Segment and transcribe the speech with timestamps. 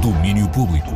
[0.00, 0.88] Domínio público.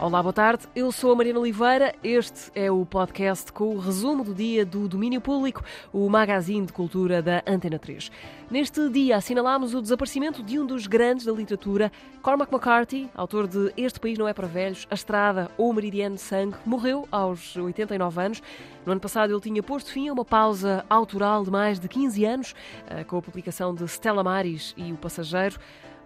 [0.00, 0.64] Olá, boa tarde.
[0.76, 1.92] Eu sou a Mariana Oliveira.
[2.04, 6.72] Este é o podcast com o resumo do dia do Domínio Público, o magazine de
[6.72, 8.12] cultura da Antena 3.
[8.48, 11.90] Neste dia assinalamos o desaparecimento de um dos grandes da literatura,
[12.22, 16.20] Cormac McCarthy, autor de Este País Não É para Velhos, A Estrada ou Meridiano de
[16.20, 18.42] Sangue, morreu aos 89 anos.
[18.86, 22.24] No ano passado ele tinha posto fim a uma pausa autoral de mais de 15
[22.24, 22.54] anos,
[22.86, 25.58] eh, com a publicação de Stella Maris e O Passageiro.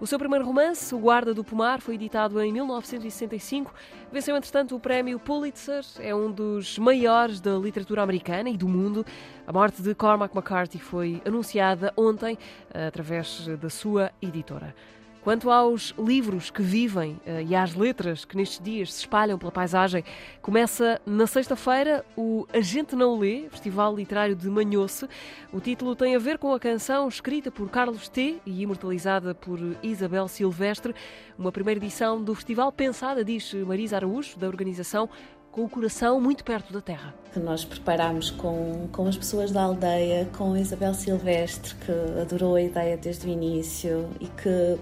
[0.03, 3.73] O seu primeiro romance, O Guarda do Pomar, foi editado em 1965.
[4.11, 5.85] Venceu, entretanto, o prémio Pulitzer.
[6.01, 9.07] É um dos maiores da literatura americana e do mundo.
[9.47, 12.37] A morte de Cormac McCarthy foi anunciada ontem
[12.75, 14.75] através da sua editora.
[15.23, 19.53] Quanto aos livros que vivem uh, e às letras que nestes dias se espalham pela
[19.53, 20.03] paisagem,
[20.41, 25.07] começa na sexta-feira o A Gente Não Lê, Festival Literário de Manhoce.
[25.53, 28.41] O título tem a ver com a canção escrita por Carlos T.
[28.45, 30.93] e imortalizada por Isabel Silvestre,
[31.39, 35.09] uma primeira edição do festival pensada, diz Marisa Araújo, da organização
[35.53, 37.15] com o coração muito perto da terra.
[37.33, 42.63] Que nós preparamos com, com as pessoas da aldeia, com Isabel Silvestre, que adorou a
[42.63, 44.79] ideia desde o início e que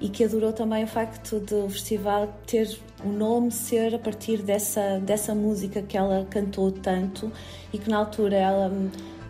[0.00, 4.42] e que adorou também o facto de o festival ter o nome ser a partir
[4.42, 7.30] dessa, dessa música que ela cantou tanto
[7.72, 8.72] e que na altura ela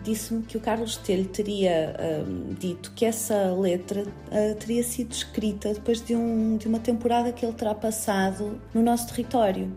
[0.05, 1.95] disse-me que o Carlos Telho teria
[2.27, 7.31] um, dito que essa letra uh, teria sido escrita depois de, um, de uma temporada
[7.31, 9.75] que ele terá passado no nosso território.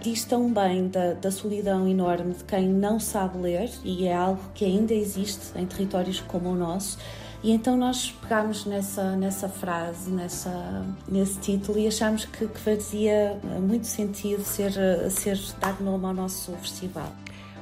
[0.00, 4.40] Diz tão bem da, da solidão enorme de quem não sabe ler, e é algo
[4.54, 6.98] que ainda existe em territórios como o nosso,
[7.44, 13.38] e então nós pegámos nessa, nessa frase, nessa, nesse título e achámos que, que fazia
[13.60, 14.72] muito sentido ser,
[15.10, 17.12] ser dar nome ao nosso festival.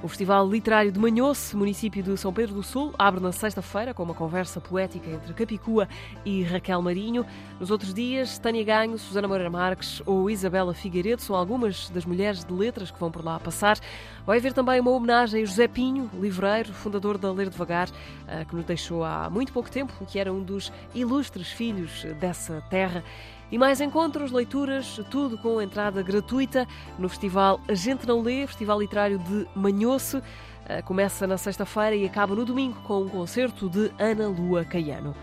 [0.03, 4.03] O Festival Literário de Manhoce, município de São Pedro do Sul, abre na sexta-feira com
[4.03, 5.89] uma conversa poética entre Capicua
[6.25, 7.25] e Raquel Marinho.
[7.61, 12.45] Nos outros dias, Tânia Ganho, Susana Moreira Marques ou Isabela Figueiredo são algumas das mulheres
[12.45, 13.79] de letras que vão por lá passar.
[14.27, 17.89] Vai haver também uma homenagem a José Pinho, livreiro, fundador da Ler Devagar,
[18.27, 22.61] eh, que nos deixou há muito pouco tempo, que era um dos ilustres filhos dessa
[22.69, 23.05] terra.
[23.53, 26.67] E mais encontros, leituras, tudo com entrada gratuita
[26.99, 30.23] no Festival A Gente Não Lê, Festival Literário de Manhoce.
[30.67, 35.15] Eh, começa na sexta-feira e acaba no domingo com um concerto de Ana Lua Caiano.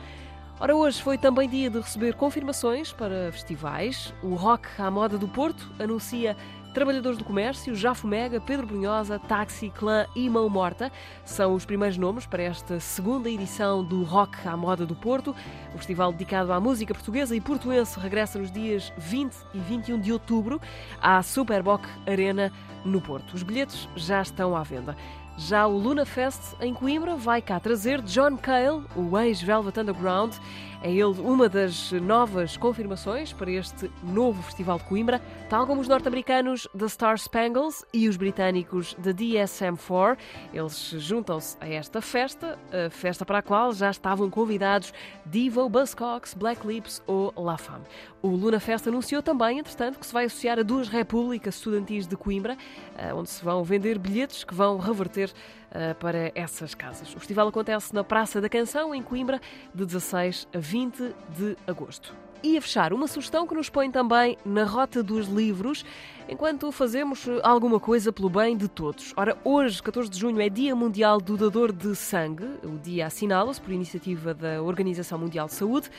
[0.59, 4.13] Ora, hoje foi também dia de receber confirmações para festivais.
[4.21, 6.37] O Rock à Moda do Porto anuncia
[6.79, 10.89] Trabalhadores do Comércio, Jafo Mega, Pedro Brunhosa, Táxi, Clã e Mão Morta
[11.25, 15.35] são os primeiros nomes para esta segunda edição do Rock à Moda do Porto.
[15.75, 20.13] O festival dedicado à música portuguesa e portuense regressa nos dias 20 e 21 de
[20.13, 20.61] outubro
[21.01, 22.49] à Superboc Arena
[22.85, 23.33] no Porto.
[23.33, 24.95] Os bilhetes já estão à venda.
[25.39, 30.33] Já o Luna Fest em Coimbra vai cá trazer John Cale, o ex-Velvet Underground.
[30.81, 35.89] É ele uma das novas confirmações para este novo Festival de Coimbra, tal como os
[35.89, 40.17] norte-americanos The Star Spangles e os britânicos da DSM-4.
[40.53, 44.93] Eles juntam-se a esta festa, a festa para a qual já estavam convidados
[45.25, 47.83] Devo, Buzzcocks, Black Lips ou La Femme.
[48.21, 52.15] O Luna Fest anunciou também, entretanto, que se vai associar a duas repúblicas estudantis de
[52.15, 52.57] Coimbra,
[52.97, 57.13] eh, onde se vão vender bilhetes que vão reverter uh, para essas casas.
[57.15, 59.39] O festival acontece na Praça da Canção, em Coimbra,
[59.73, 62.15] de 16 a 20 de agosto.
[62.41, 65.85] E a fechar, uma sugestão que nos põe também na rota dos livros,
[66.27, 69.13] enquanto fazemos alguma coisa pelo bem de todos.
[69.17, 72.45] Ora, hoje, 14 de junho, é Dia Mundial do Dador de Sangue.
[72.63, 75.89] O dia assinala-se por iniciativa da Organização Mundial de Saúde.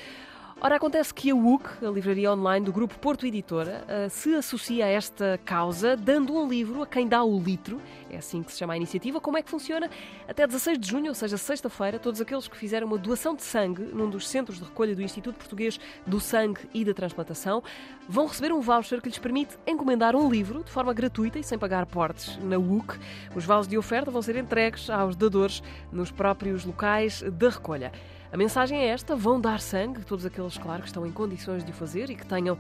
[0.63, 4.85] Ora, acontece que a WUC, a livraria online do grupo Porto Editora, eh, se associa
[4.85, 8.59] a esta causa dando um livro a quem dá o litro, é assim que se
[8.59, 9.23] chama a iniciativa.
[9.23, 9.89] Como é que funciona?
[10.29, 13.85] Até 16 de junho, ou seja, sexta-feira, todos aqueles que fizeram uma doação de sangue
[13.85, 17.63] num dos centros de recolha do Instituto Português do Sangue e da Transplantação
[18.07, 21.59] vão receber um voucher que lhes permite encomendar um livro de forma gratuita e sem
[21.59, 22.99] pagar portes na WUC.
[23.35, 27.91] Os vales de oferta vão ser entregues aos dadores nos próprios locais da recolha.
[28.33, 31.71] A mensagem é esta: vão dar sangue, todos aqueles, claro, que estão em condições de
[31.71, 32.59] o fazer e que tenham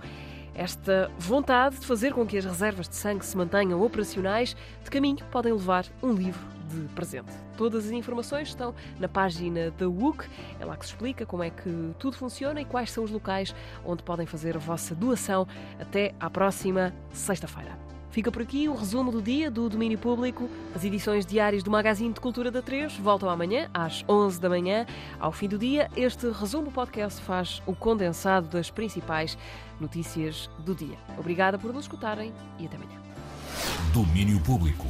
[0.54, 4.56] esta vontade de fazer com que as reservas de sangue se mantenham operacionais.
[4.82, 7.32] De caminho, podem levar um livro de presente.
[7.56, 10.28] Todas as informações estão na página da WUC.
[10.58, 13.54] É lá que se explica como é que tudo funciona e quais são os locais
[13.84, 15.46] onde podem fazer a vossa doação.
[15.78, 17.89] Até à próxima sexta-feira.
[18.10, 20.48] Fica por aqui o resumo do dia do domínio público.
[20.74, 24.84] As edições diárias do Magazine de Cultura da 3 voltam amanhã, às 11 da manhã.
[25.18, 29.38] Ao fim do dia, este resumo podcast faz o condensado das principais
[29.80, 30.98] notícias do dia.
[31.16, 33.00] Obrigada por nos escutarem e até amanhã.
[33.92, 34.86] Domínio Público.